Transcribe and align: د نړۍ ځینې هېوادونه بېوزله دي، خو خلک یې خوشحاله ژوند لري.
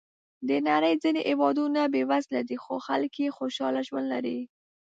د 0.47 0.49
نړۍ 0.69 0.93
ځینې 1.03 1.21
هېوادونه 1.29 1.81
بېوزله 1.93 2.41
دي، 2.49 2.55
خو 2.63 2.73
خلک 2.87 3.13
یې 3.23 3.29
خوشحاله 3.37 3.81
ژوند 3.87 4.07
لري. 4.13 4.39